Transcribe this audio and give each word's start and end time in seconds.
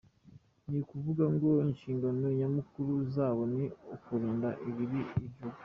Ni 0.69 0.77
ukuvuga 0.83 1.23
ngo 1.33 1.49
inshingano 1.67 2.25
nyamukuru 2.39 2.93
zabo 3.13 3.43
ni 3.55 3.65
ukurinda 3.95 4.49
ibiri 4.69 5.01
i 5.25 5.27
Juba. 5.33 5.49